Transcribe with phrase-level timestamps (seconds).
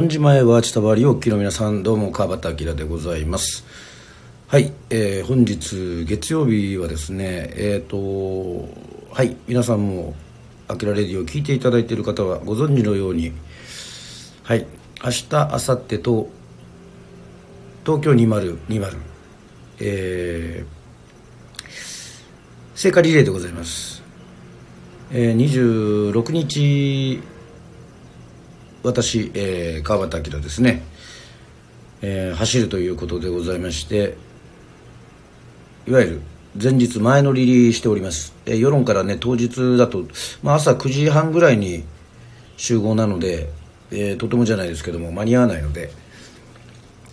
[0.00, 3.66] 3時前は千田原お聞きの皆さんどうも川端明でございます。
[4.48, 8.66] はい、えー、本日月曜日はですねえっ、ー、と
[9.12, 10.14] はい皆さんも
[10.68, 13.32] 「あきらレディ」を聞いていただいている方はご存知のように
[14.44, 14.66] はい
[15.04, 16.30] 明日明後日と
[17.84, 18.96] 東京2020
[19.80, 21.64] えー、
[22.74, 24.02] 聖火リレーでございます、
[25.12, 27.20] えー、26日
[28.82, 30.82] 私、えー、川端明ですね、
[32.00, 34.16] えー、走るということでございまして
[35.86, 36.20] いわゆる
[36.60, 40.04] 前日前乗りしております、えー、世論からね当日だと、
[40.42, 41.84] まあ、朝9時半ぐらいに
[42.56, 43.50] 集合なので、
[43.90, 45.90] えー、とてもじゃないですけども間に合わないので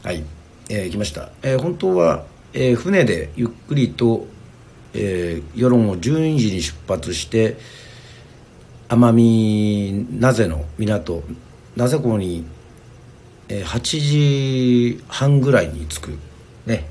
[0.03, 0.23] はい、
[0.69, 4.25] えー、行きました、えー、本当は、えー、船でゆっくりと、
[4.93, 7.57] えー、世論を12時に出発して
[8.87, 11.23] 奄美名瀬の港
[11.77, 12.43] なぜこに、
[13.49, 13.79] えー、8
[14.97, 16.17] 時半ぐらいに着く
[16.65, 16.89] ね、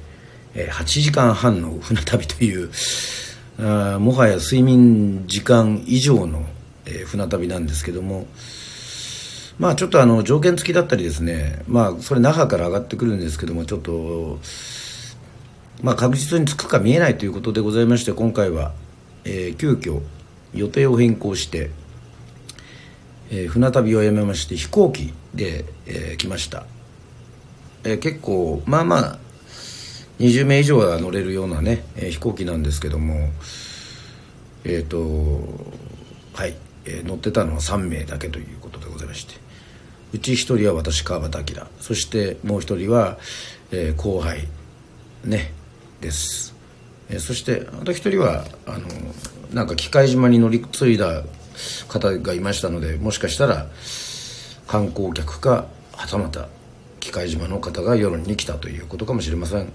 [0.54, 2.70] えー、8時間半の船旅という
[3.58, 6.46] あもはや睡眠時間以上の、
[6.84, 8.28] えー、船旅なんですけども
[9.58, 14.38] まあちょっとあの条件付きだったりですねまあそれ那覇から上がってくるんですけどもちょっと
[15.82, 18.72] まあ確実に着くか見えないということでございまして今回は、
[19.24, 20.00] えー、急遽
[20.54, 21.70] 予定を変更して
[23.30, 26.64] えー、船旅をやめまして飛行機で、えー、来ました、
[27.84, 29.18] えー、結構まあまあ
[30.18, 33.30] 20名以上は乗れるようなね、えー、飛行機なんですけども
[34.64, 34.98] えっ、ー、と
[36.34, 39.34] はい、えー、乗ってたのは3名だけということでございまして
[40.12, 43.18] うち1人は私川端明そしてもう1人は、
[43.70, 44.48] えー、後輩
[45.24, 45.52] ね
[46.00, 46.54] です、
[47.08, 48.86] えー、そしてあと1人はあの
[49.52, 51.22] なんか機械島に乗り継いだ
[51.88, 53.66] 方がいましたのでもしかしたら
[54.66, 56.48] 観光客かはたまた
[57.00, 59.72] 機械島の方が夜に来たということかもしれません。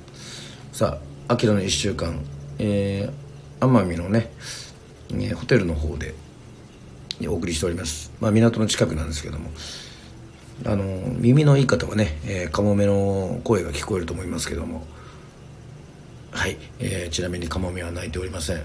[0.74, 2.20] さあ秋の1週間、
[2.60, 4.32] えー、奄美のね、
[5.14, 6.14] えホテルの方で
[7.28, 9.50] お送りしております、まあ、港の近くなんですけども
[10.66, 10.84] あの
[11.18, 14.86] 耳のいい方はね、えー、カモメの声が聞こえると思いますけども。
[16.32, 18.64] はい、えー、ちなみにカモメは鳴いておりません。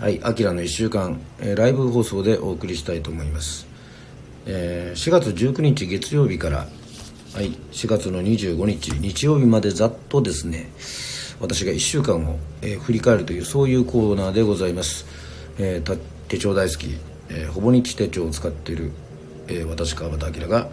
[0.00, 3.66] はい、アキラの1週間、えー、ライブ放送でお送りしたいと思います。
[4.46, 10.70] えー、4月19日月曜日から、はい、4月の25日日曜日までざっとですね、
[11.40, 15.04] 私が1週間を、えー、振り返るというそういうコーナーでございます。
[15.58, 15.98] えー、
[16.28, 16.96] 手帳大好き、
[17.28, 18.92] えー、ほぼ日手帳を使っている、
[19.48, 20.68] え、私川端明が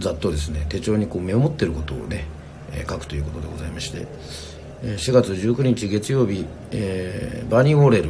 [0.00, 2.26] ざっとですね手帳にこうメモってることをね、
[2.72, 4.08] え、書くということでございまして
[4.82, 8.08] 4月19日月曜日、えー、バニー・ウォレル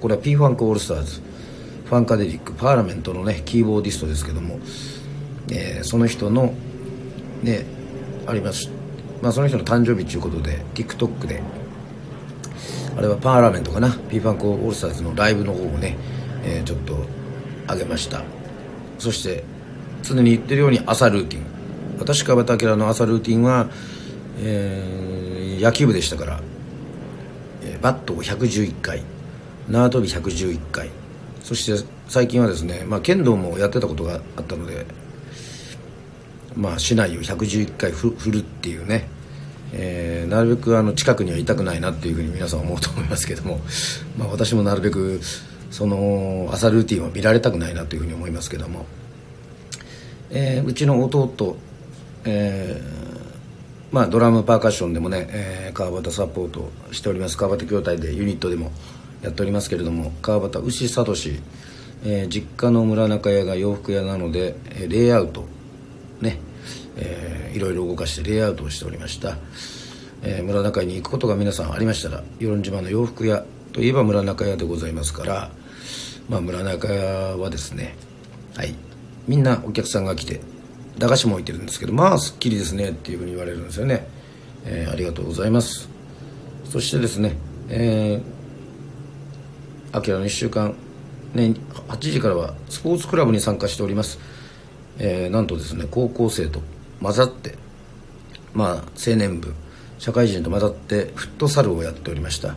[0.00, 1.20] これは P ファンクオールスターズ
[1.84, 4.60] ファンカデリックパーラメントのねキーボーディストですけども、
[5.50, 6.54] えー、その人の
[7.42, 7.66] ね
[8.26, 8.70] あります。
[9.20, 11.42] まあその人の誕生日ということで TikTok で
[12.96, 15.96] あれはパーラメントかな P ファンクオールスターズのライブの方をね、
[16.44, 17.04] えー、ちょっと
[17.68, 18.22] 上げました。
[18.98, 19.42] そして
[20.02, 21.42] 常に言ってるように朝ルーティン。
[21.98, 23.68] 私川端明の朝ルーティンは、
[24.40, 25.21] えー
[25.62, 26.40] 野球部でしたから、
[27.62, 29.04] えー、バットを111回
[29.68, 30.90] 縄跳び111回
[31.40, 34.84] そして最近はですね、まあ、剣道もやってたことがあったので、
[36.56, 39.08] まあ、竹刀を111回振るっていうね、
[39.72, 43.60] えー、なるべくあの近くにはいたくないなっていうふうに皆さん思うと思いますけども、
[44.18, 45.20] まあ、私もなるべく
[45.70, 48.84] その朝ルーティンを見られたくないなというふうに思いますけども、
[50.30, 51.56] えー、うちの弟、
[52.24, 53.11] えー
[53.92, 57.36] まあ、ドラムパーカッションでもね、えー、川端サポートしております。
[57.36, 58.72] 川端筐体でユニットでも
[59.22, 61.14] やっておりますけれども川端牛聡、
[62.04, 65.46] えー、実家の村中屋が洋服屋なので、えー、レイアウト
[66.20, 66.38] ね、
[66.96, 69.38] えー、いろいろ動かしてレイアウトをしておりました、
[70.22, 75.50] えー、村中屋に行くことが皆さんありましたら与論島の洋服屋といえば村中屋でございますから、
[76.28, 77.94] まあ、村中屋はですね
[78.56, 78.74] はい
[79.28, 80.40] みんなお客さんが来て
[80.98, 84.06] 駄菓子も置いてるんですけどまあすっきりですねっていうふうに言われるんですよね、
[84.64, 85.88] えー、ありがとうございます。
[86.64, 87.36] そしてですね
[87.74, 90.74] えー、アキラの1週間
[91.34, 91.54] ね
[91.88, 94.18] 8時からはスポーツクラブに参加しております、
[94.98, 96.60] えー、なんとですね高校生と
[97.00, 97.56] 混ざって
[98.52, 99.54] まあ青年部
[99.98, 102.56] 社会人と混ざってフットサルをやっておりました、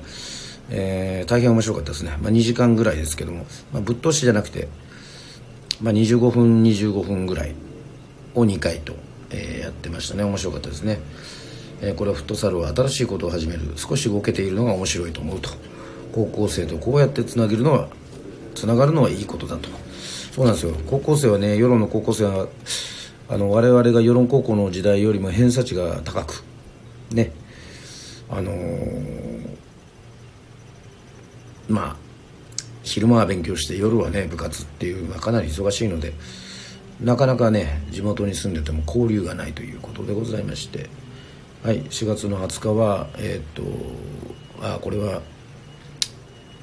[0.69, 4.68] えー、大変面白かったですね、まあ、2時間ぐらいですけども、まあ、ぶっ通しじゃなくて、
[5.80, 7.56] まあ、25分25分ぐらい
[8.36, 8.94] を2回と、
[9.32, 10.24] えー、やってましたね。
[10.24, 11.00] 面白かったですね、
[11.82, 13.62] えー、これはフットサルは新しいことを始める。
[13.76, 15.50] 少し動けているのが面白いと思うと。
[16.14, 17.90] 高校生とこうやってつなげるのは
[18.54, 19.70] つながるのはいいことだと。
[20.32, 20.74] そうなんですよ。
[20.88, 22.48] 高校生はね世論の高校生は
[23.28, 26.44] あの我々が世論高校の時代よりも偏差値が高く
[27.12, 27.32] ね。
[28.30, 29.58] あのー、
[31.68, 31.96] まあ
[32.84, 36.14] 昼間は勉強して夜はね部活っていう、まあ、かなり忙しいので
[37.01, 40.89] なかなかね地元に住んでても交流がないということでございまして。
[41.65, 43.63] はい4月の20日はえっ、と
[44.62, 45.24] あこれは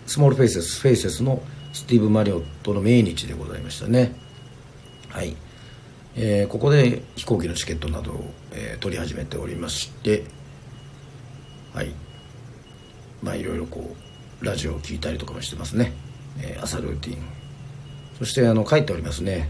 [0.07, 1.43] スモールフェイセスフェイセスの
[1.73, 4.15] スティーブ・マリオットの命日でございましたね。
[5.09, 5.35] はい、
[6.15, 10.23] えー、ここで飛行機のチケットなどを、えー、取り始めておりまして。
[11.75, 11.93] はい。
[13.25, 13.97] まあいろいろこ
[14.41, 15.93] うラジオを聞いたりとかもしてますね、
[16.41, 17.23] えー、朝ルーティン。
[18.19, 19.49] そしてあの書いておりますね。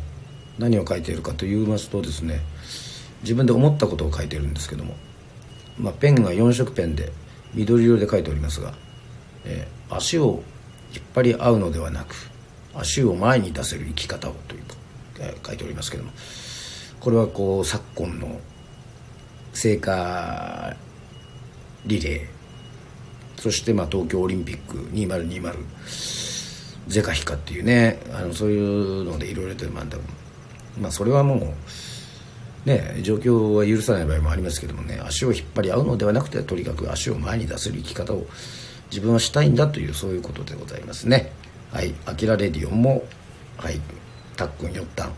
[0.59, 2.41] 何を書いているかと言いますとですね
[3.23, 4.95] 自分で思ったことを書いているんですけども、
[5.79, 7.13] まあ、ペンが4色ペンで
[7.55, 8.75] 緑色で書いておりますが、
[9.45, 10.43] えー、足を
[10.95, 12.15] 引っ張り合うのではなく
[12.75, 14.63] 足を前に出せる生き方をという、
[15.21, 16.11] えー、書いておりますけども
[17.01, 18.41] これはこう昨今の
[19.53, 20.75] 聖火
[21.87, 25.55] リレーそしてまあ東京オリンピック2020
[26.87, 29.85] ゼカヒカっていうねあのそういうのでいろいろとまあ
[30.81, 31.55] まあそれはも
[32.65, 38.27] うね状況は許さない場合もありますけどもね足を引っ張り合うのではなくてとにかく足を前に出せる生き方を
[38.91, 41.33] 自分はしたいんだというそういうことでございますね。
[41.71, 43.05] はい「アキラレディオン」も
[43.57, 43.81] はい。
[44.37, 45.13] たっくんよったん。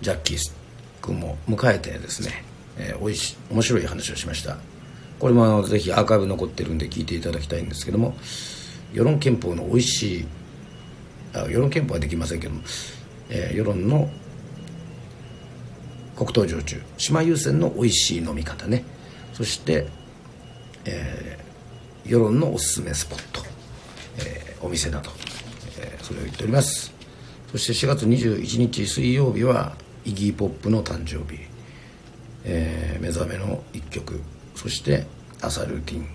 [0.00, 0.52] ジャッキー
[1.00, 2.44] 君も迎えてですね、
[2.76, 4.58] えー、おいし面白い話をしました。
[5.18, 8.16] これもあのぜひアーカイブ残ってるんで聞いていただきたいんですけども
[8.92, 10.26] 世論憲法の美味しい
[11.32, 12.62] あ世論憲法はできませんけども
[13.34, 14.10] えー、世論の
[16.14, 18.84] 黒糖焼酎島優先の美味しい飲み方ね。
[19.32, 19.86] そして、
[20.84, 23.42] えー、世論のおすすめスポット、
[24.18, 25.10] えー、お店など、
[25.80, 26.92] えー、それを言っております。
[27.50, 31.40] そして4月21日水曜日はイギー・ポップの誕生日、
[32.44, 34.20] えー、目覚めの一曲。
[34.54, 35.06] そして
[35.40, 36.06] 朝ルーティン。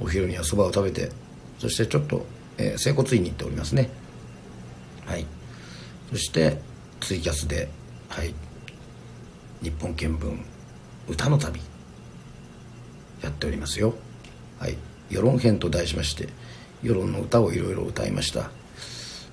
[0.00, 1.10] お昼にはそばを食べて
[1.58, 2.26] そしてちょっと、
[2.58, 3.90] えー、整骨院に行っておりますね。
[6.12, 6.58] そして
[7.00, 7.70] ツイキャスで
[8.10, 8.34] はい
[9.62, 10.38] 日本見聞
[11.08, 11.58] 歌の旅
[13.22, 13.94] やっておりますよ。
[14.58, 14.76] はい
[15.08, 16.28] 世論編と題しまして
[16.82, 18.50] 世論の歌をいろいろ歌いました、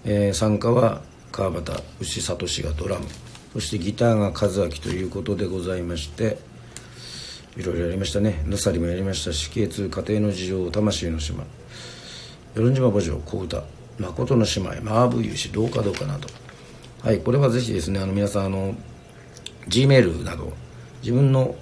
[0.05, 1.01] えー、参加は
[1.33, 3.05] 川端牛聡がドラム
[3.51, 6.37] そしてギターが和明ということでございまして
[7.57, 8.41] いろいろやりましたね。
[8.45, 11.43] ぬさりもやりましたし K2 家庭の事情魂の島
[12.55, 13.63] 与論島墓場小唄
[13.99, 16.29] 誠の姉妹マーブ有志どうかどうかなど
[17.01, 18.75] はいこれはぜひですねあの皆さんあの
[19.69, 20.51] G メールなど
[21.01, 21.55] 自分の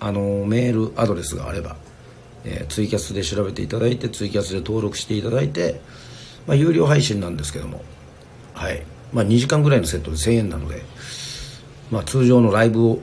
[0.00, 1.76] あのメールアドレスがあれば、
[2.44, 5.80] えー、ツイキャスで調べていただいてツイキャスで登録していただいて、
[6.46, 7.82] まあ、有料配信なんですけども
[8.52, 8.82] はい、
[9.12, 10.82] まあ、2時間ぐらいのセットで1000円なので、
[11.92, 12.98] まあ、通常のライブを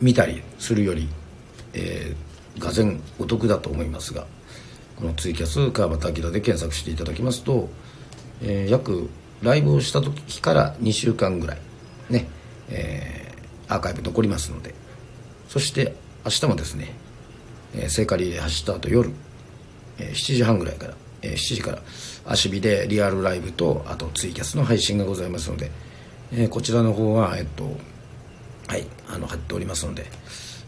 [0.00, 1.08] 見たりするより、
[1.72, 2.84] えー、がぜ
[3.18, 4.26] お得だと思いますが
[4.96, 7.70] このツイキャス川端明で検索していただきますと、
[8.42, 9.08] えー、約
[9.42, 11.58] ライブをした時から2週間ぐらい
[12.10, 12.26] ね、
[12.70, 14.74] えー、アーカイブ残りますので
[15.48, 15.94] そして
[16.24, 16.94] 明日もですね、
[17.74, 19.10] えー、聖火リレー走った後夜、
[19.98, 21.78] えー、7時半ぐらいから、えー、7時から
[22.26, 25.70] 足火でリアルライブとあとツイキャスの配信がございますので、
[26.32, 27.64] えー、こちらの方はえっと
[28.68, 30.04] はいあの貼っておりますので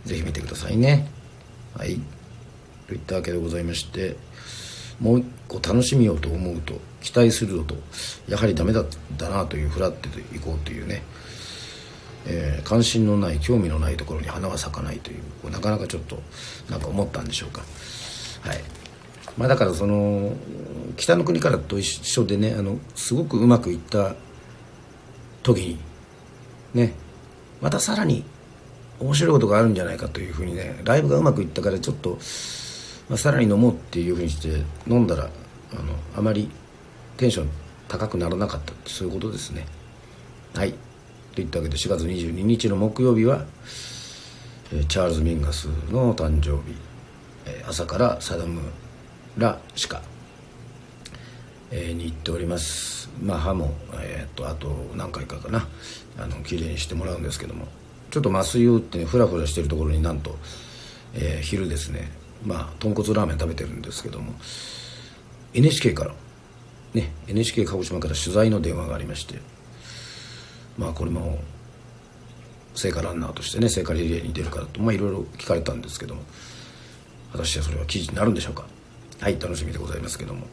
[0.05, 1.09] ぜひ見てくださいね。
[1.77, 2.01] はい。
[2.89, 4.17] といったわけでございまして
[5.01, 7.75] もう一個楽しみようと思うと期待するのと
[8.29, 8.87] やはりダメだっ
[9.19, 11.03] たなというフラっていこうというね、
[12.27, 16.21] えー、関心のない興味のないところに花は咲かないというなかなかちょっと
[16.71, 17.63] なんか思ったんでしょうか。
[18.43, 18.61] はい。
[19.37, 20.33] まあだからその
[20.97, 24.15] 北の国からと一緒でねあのすごくうまくいった
[25.43, 25.79] 時に
[26.75, 26.95] ね
[27.61, 28.25] またさらに
[29.01, 32.19] 面白いことがあるんじゃないかというふうにねライブがうまくいったからちょっと
[33.13, 35.27] まあ、さらに飲もうっていうふうにして飲んだらあ
[35.83, 36.49] のあまり
[37.19, 37.51] テンション
[37.87, 39.67] 高くならなかったってそういうことですね。
[40.55, 40.73] はい。
[41.35, 43.45] といったわけで4月22日の木曜日は、
[44.73, 46.75] えー、チャールズ・ミンガスの誕生日、
[47.45, 48.63] えー、朝からサダム・
[49.37, 50.01] ラ・シカ、
[51.71, 53.11] えー、に行っております。
[53.23, 55.69] まあ歯も、えー、っとあと何回かかな。
[56.19, 57.67] あの綺麗にしてもらうんですけども。
[58.11, 60.39] ちょっと麻酔を打ってねフラフラしてるところになんと、
[61.13, 62.22] えー、昼ですね。
[62.45, 64.33] まあ豚骨ラーメン食べてるんですけども
[65.55, 66.15] NHK から
[66.95, 69.41] ね NHK 鹿児島から取材の電話がありまして
[70.77, 71.39] まあこれも
[72.75, 76.23] 聖火ランナーとしてね聖火リレーに出るからとまあいろいろ聞かれたんですけども
[77.33, 78.67] 果たしてそれは記事になるんでしょうか。
[79.21, 80.47] はい楽しみでございますけども。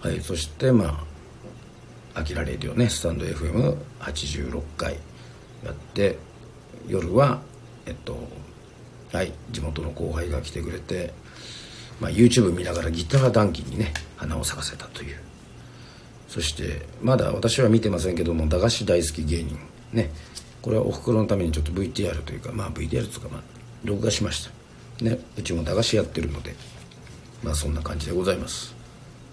[0.00, 1.06] はいそしてま
[2.14, 4.98] あアキラレディオねスタンド FM86 回
[5.64, 6.18] やって
[6.86, 7.40] 夜は
[7.86, 8.28] えっと
[9.14, 9.32] はい。
[9.52, 11.14] 地元の後輩が来てくれて、
[12.00, 15.16] まあ、YouTube 見ながらギター談義にね花を咲かせたという。
[16.28, 19.56] そしてまだ私は見てませんけども駄菓子大好き芸人。
[19.92, 20.10] ね。
[20.62, 23.42] これはおふくろのためにちょっと VTR というかまあ VTR というかまあ
[23.84, 24.48] 録画しまし
[24.98, 25.04] た。
[25.04, 25.20] ね。
[25.38, 26.56] うちも駄菓子やってるので
[27.44, 28.74] まあそんな感じでございます。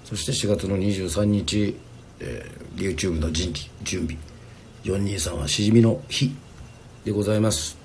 [0.06, 1.76] そして4月の23日、
[2.20, 4.16] えー、YouTube の人事準備。
[4.84, 6.36] 423はしじみの日
[7.04, 7.81] でございます。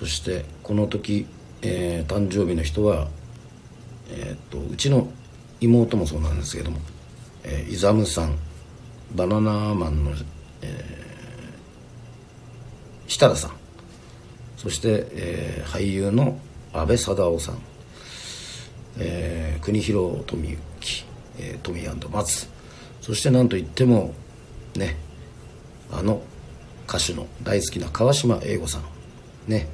[0.00, 1.26] そしてこの時、
[1.60, 3.08] えー、誕生日の人は、
[4.08, 5.08] えー、っとうちの
[5.60, 6.78] 妹もそうなんですけども、
[7.44, 8.38] えー、イザムさん
[9.14, 10.12] バナナマンの、
[10.62, 13.50] えー、設楽さん
[14.56, 16.38] そして、えー、俳優の
[16.72, 17.58] 阿部サダヲさん、
[18.98, 21.04] えー、国広富之、
[21.38, 21.78] えー、富
[22.10, 22.48] 松
[23.02, 24.14] そして何といっても
[24.76, 24.96] ね
[25.92, 26.22] あの
[26.88, 28.82] 歌手の大好きな川島英吾さん
[29.46, 29.68] ね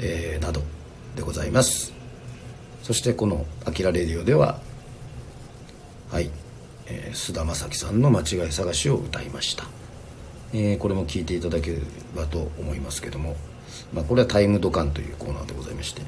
[0.00, 0.62] えー、など
[1.16, 1.92] でございます。
[2.82, 4.58] そしてこの「あきらレディオ」では
[6.10, 6.30] はい、
[6.86, 9.64] えー、須田将暉さんの「間違い探し」を歌いました、
[10.52, 11.78] えー、これも聞いていただけれ
[12.16, 13.36] ばと思いますけども、
[13.92, 16.02] まあ、これは「タイムドカン」というコーナーでございまして、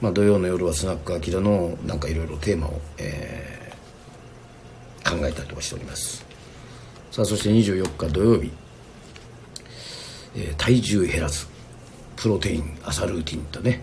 [0.00, 6.24] まあ、土曜の夜はスナックあきらのなんかいろいろテーマを、えー、考えたりとかしております。
[7.10, 8.50] さあそして24日土曜日、
[10.34, 11.51] えー、体重減らず。
[12.16, 13.80] プロテイン朝ルーティンとね。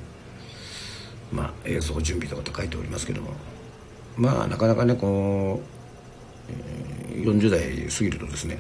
[1.32, 3.32] まあ映像準備とかと書いておりますけども。
[4.18, 5.62] まあなかなかねこ
[6.50, 8.60] う、えー、40代過ぎるとですね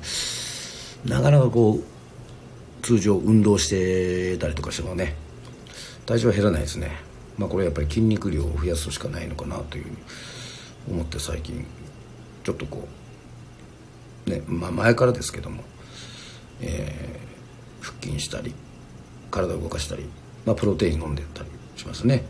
[1.05, 1.83] なかなかこう
[2.81, 5.15] 通常運動してたりとかしてもね
[6.05, 6.91] 体重は減らないですね。
[7.37, 9.85] まあこれやっぱり筋肉量を増やすしかないのかなという
[10.89, 11.65] 思って最近
[12.43, 12.87] ちょっとこ
[14.27, 15.63] うねまあ前からですけども、
[16.61, 18.53] えー、腹筋したり
[19.29, 20.09] 体を動かしたり、
[20.45, 22.23] まあ、プロテイン飲んでたりしますね、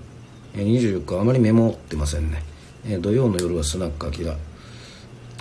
[0.53, 2.43] 24日あまりメモってませんね、
[2.99, 4.35] 土曜の夜はスナックアキラ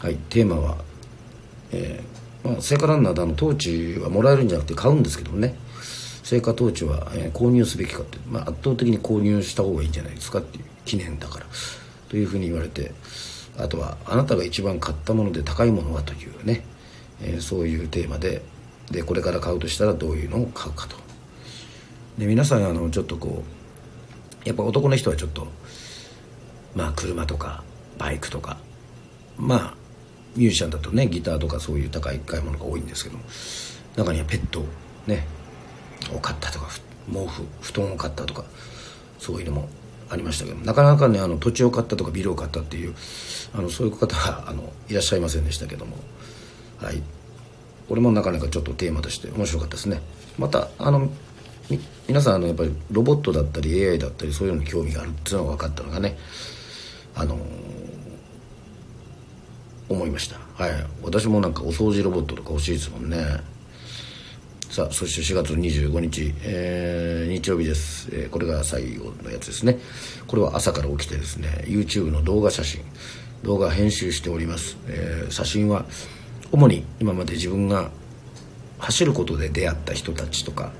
[0.03, 0.77] はいテーマは、
[1.73, 3.57] えー、まあ、聖火ランナーであのトー
[3.97, 5.57] チはもらえるんじゃなくて買うんですけどね。
[6.29, 11.47] 聖火トーチは、えー、購入すべきかって、まあ、圧倒的に購入した方がいいんじゃないですかっていう記念だから
[12.11, 12.93] というふうに言われて
[13.57, 16.67] あとはあなたが一番買ったもので高いものはというね、
[17.23, 18.43] えー、そういうテーマで
[18.91, 21.08] でこれから買うとしたらどういうのを買うかと。
[22.19, 23.43] で皆さんあのちょっとこ
[24.45, 25.47] うやっぱ男の人はちょっと
[26.75, 27.63] まあ車とか
[27.97, 28.59] バイクとか
[29.37, 29.75] まあ
[30.37, 33.25] ミュージシャンだとねギターとかそういう高い買い物が多いんですけども
[33.97, 34.65] 中にはペット
[35.07, 35.27] ね
[36.15, 36.69] を買ったとか
[37.13, 38.45] 毛布布団を買ったとか
[39.19, 39.69] そういうのも
[40.11, 42.95] ありましたけどなかなかねあの土地を買ったとかビルを買ったっていう
[43.55, 45.97] あのそういう方はあのいらっしゃいませんでしたけども
[46.81, 47.03] はい。
[47.89, 50.01] これもなかなかちょっとテーマとして面白かったですね。
[50.39, 51.11] またあの
[52.09, 56.17] 皆さんあのやっぱりロボットだったり AI だったりそういうのに興味があるっていうのが分かったのがね
[57.15, 57.39] あのー、
[59.91, 60.39] 思いました。
[60.55, 60.73] はい。
[61.03, 63.19] 私もなんかお掃除ロボットとか欲しいですもんね。
[64.71, 69.79] さあそして4月25日、えー、日曜日です、えー、これが最後のやつですね。
[70.27, 72.81] これは朝から起きてですね YouTube の動画写真
[73.43, 75.85] 動画編集しております、えー、写真は
[76.53, 77.91] 主に今まで自分が
[78.79, 80.73] 走ることで出会った人たちとか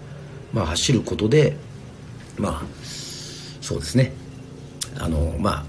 [0.53, 1.57] まあ、走ることで
[2.39, 2.63] まあ
[3.61, 4.13] そうですね。
[4.99, 5.65] あのまあ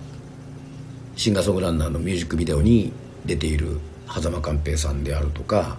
[1.15, 2.93] シンガーソングランナーのミュージックビデオに
[3.25, 5.77] 出ている狭間寛平さんであるとか、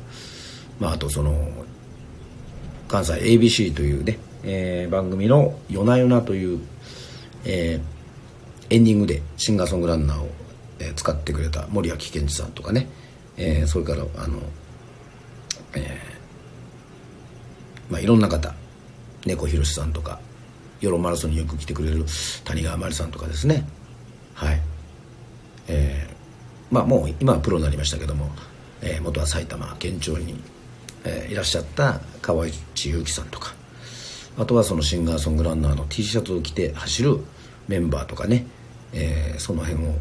[0.79, 1.49] まあ、あとその
[2.89, 6.61] 関西 ABC というね、えー、番組の「夜な夜な」という、
[7.45, 10.29] えー、エンディングでシンガーソングランナーを、
[10.79, 12.89] え、使ってくれた森脇健児さんとかね、
[13.37, 14.41] えー、それからあの、
[15.75, 18.55] えーまあ、いろんな方
[19.27, 20.21] 猫ひろしさんとか
[20.81, 22.05] ヨロマラソンによく来てくれる
[22.45, 23.67] 谷川真理さんとかですね。
[24.35, 24.61] はい。
[25.69, 28.31] えー、まあもう今はプロになりましたけども、
[28.81, 30.41] えー、元は埼玉県庁に、
[31.05, 33.55] えー、いらっしゃった川内優樹さんとか
[34.39, 37.19] あとはそのシンガーソングランナーの T シャツを着て走る
[37.69, 38.47] メンバーとかね、
[38.93, 39.95] えー、その辺を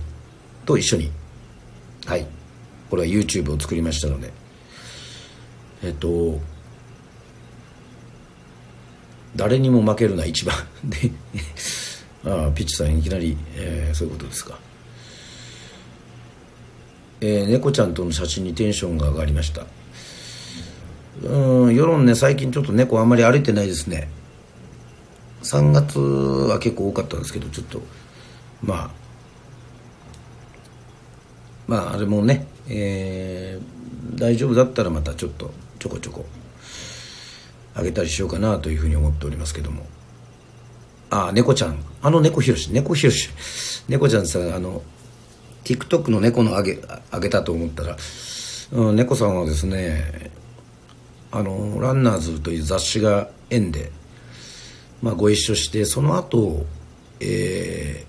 [0.65, 1.11] と一緒に
[2.05, 2.25] はい。
[2.89, 4.31] これは YouTube を作りましたので。
[5.83, 6.39] えっと
[9.35, 10.55] 誰にも負けるな一番。
[10.83, 11.11] で
[12.25, 14.57] ああピッチさんいきなり、えー、そういうことですか。
[17.21, 19.65] えー、猫ちゃんとの写真にテンションが上がりました。
[21.23, 24.09] うん世論ね最近ちょっと猫あんまり歩いてないですね。
[25.43, 27.81] 3月は結構多かったんですけどちょっと
[28.61, 28.89] まあ
[31.67, 36.25] まああれもね、えー、大丈夫だったらまたちょっとちょこちょこ。
[37.75, 39.85] あげたりしようかなというふうに思っておりますけども。
[41.09, 41.83] ああ猫ちゃん。
[42.01, 42.71] あの猫ひろし。
[42.71, 43.29] 猫ひろし。
[43.87, 44.83] 猫ちゃんさあの
[45.63, 46.79] TikTok の猫のあげ
[47.11, 47.97] あげたと思ったら、
[48.71, 50.31] うん、猫さんはですね
[51.31, 53.91] あのランナーズという雑誌が縁で、
[55.01, 56.65] まあ、ご一緒してその後、
[57.19, 58.05] え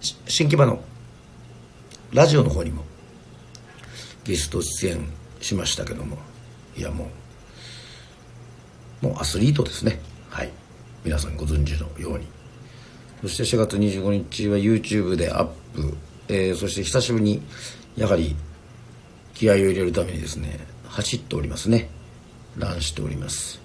[0.00, 0.80] ー、新木場の
[2.12, 2.84] ラジオの方にも
[4.24, 5.08] ゲスト出演
[5.40, 6.18] しましたけども。
[6.78, 7.10] いやも
[9.02, 10.00] うもうアスリートですね。
[10.30, 10.50] はい。
[11.04, 12.26] 皆さんご存知のように。
[13.20, 15.44] そして4月25日は YouTube でアッ
[15.74, 15.96] プ、
[16.28, 17.42] えー、そして久しぶりに
[17.96, 18.36] やはり
[19.34, 21.90] 気合を入れるためにですね走っておりますね。
[22.56, 23.60] ランしております。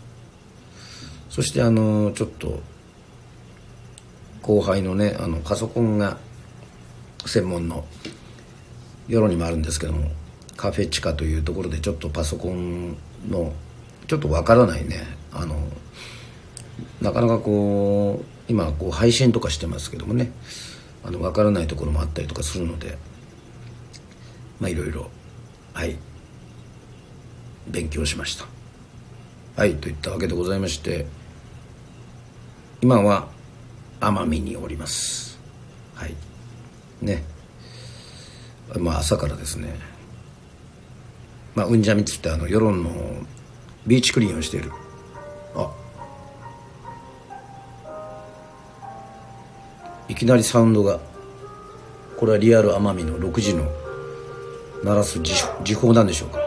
[1.29, 2.61] そしてあのちょっと
[4.41, 6.17] 後輩のねあのパソコンが
[7.25, 7.85] 専門の
[9.07, 10.11] 世論にもあるんですけども
[10.55, 12.95] カフェチカというところでちょっとパソコン
[13.29, 13.53] の
[14.07, 15.03] ちょっとわからないね。
[15.31, 15.55] あの
[17.01, 20.31] なかなかこう今こう配信とかしてますけどもね。
[21.05, 22.97] あの分からないところもあったりとかするので
[24.61, 25.09] まあいろいろ
[25.73, 25.97] はい。
[27.67, 28.45] 勉強しました。
[29.55, 31.05] はいといったわけでございまして
[32.81, 33.27] 今は
[33.99, 35.39] 奄美におります。
[35.95, 36.15] はい。
[37.01, 37.23] ね。
[38.77, 39.92] まあ朝からですね。
[41.55, 42.91] まあうんじゃみつってあの世論の
[43.85, 44.71] ビーチクリーンをしている。
[45.55, 45.71] あ。
[50.09, 50.99] いきなりサウンドが。
[52.17, 53.65] これはリアル奄美の6時の
[54.83, 55.33] 鳴らす時
[55.63, 56.42] 時報なんでしょうか。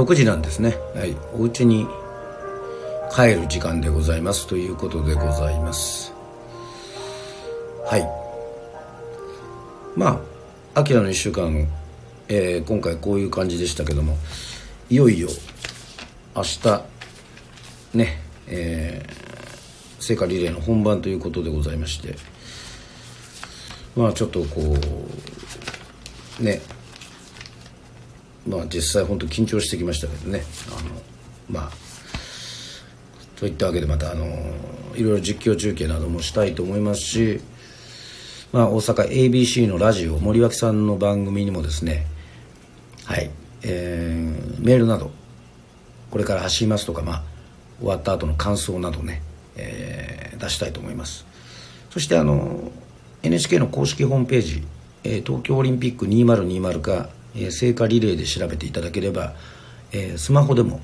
[0.00, 0.78] 6時なんですね。
[0.94, 1.14] はい。
[1.34, 1.86] お家に
[3.14, 6.14] 帰る時間でございますということでございます。
[7.84, 8.08] はい。
[9.94, 10.22] ま
[10.74, 11.68] あアキラの1週間、
[12.28, 14.16] えー、今回こういう感じでしたけども
[14.88, 15.28] いよいよ
[16.34, 16.82] 明日
[17.92, 22.14] ねえー、聖火リレーの本番ということでございまして
[23.96, 24.60] まあちょっとこ
[26.40, 26.62] うね
[28.46, 30.42] まあ実際本当緊張してきましたけどね。
[30.68, 30.90] あの
[31.48, 31.90] まあ
[33.36, 34.26] といったわけでまたあの
[34.94, 37.40] いろいろ実況中継などもしたいと思いますし、
[38.52, 42.06] まあ、大阪 ABC のラジオ森脇さんの番組にもですね
[43.06, 43.30] はい、
[43.62, 45.10] えー、メールなど
[46.10, 47.22] これから走りますとか、まあ、
[47.78, 49.22] 終わった後の感想などね、
[49.56, 51.24] えー、出したいと思います。
[51.88, 52.70] そしてあの
[53.22, 54.62] NHK の公式ホームページ、
[55.04, 59.34] えー、東京オリンピック2020かえー、聖火リレーで調べていただければ、
[59.92, 60.80] えー、スマホでも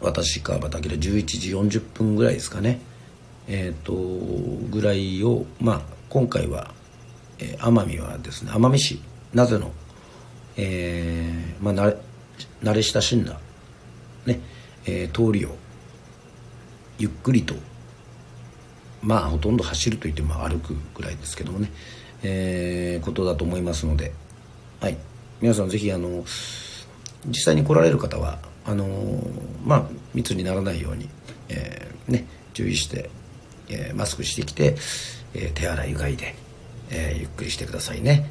[0.00, 2.80] 私川端明11時40分ぐらいですかね
[3.48, 3.92] えっ、ー、と
[4.70, 6.72] ぐらいをまあ今回は、
[7.38, 9.00] えー、奄美はですね奄美市
[9.32, 9.72] なぜの、
[10.56, 11.96] えーまあ、慣れ
[12.62, 13.38] 慣れ親しんだ、
[14.26, 14.40] ね
[14.86, 15.56] えー、通りを
[16.98, 17.54] ゆっくりと
[19.02, 21.70] まあほとんど走るといっても歩くぐらいですけどもね、
[22.22, 24.12] えー、ことだと思いますので
[24.80, 25.15] はい。
[25.40, 26.24] 皆さんぜひあの
[27.26, 28.86] 実際に来られる方はあの
[29.64, 29.82] まあ
[30.14, 31.08] 密にならないように、
[31.48, 33.10] えー、ね、注意して、
[33.68, 34.76] えー、マスクしてきて、
[35.34, 36.34] えー、手洗いうがいで、
[36.90, 38.30] えゆっくりしてくださいね。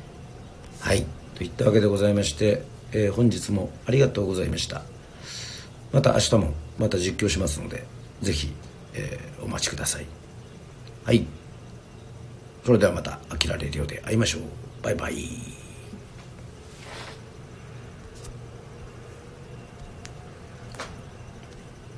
[0.80, 1.06] はい。
[1.36, 4.82] といったわけでございまして、え本日もありがとうございました。
[5.92, 7.86] また明日もまた実況しますので
[8.22, 8.54] ぜひ、
[8.94, 10.06] えお待ちください。
[11.06, 11.26] はい。
[12.66, 14.42] それではまた「あきられるようで会いましょう。
[14.82, 15.65] バイバイ。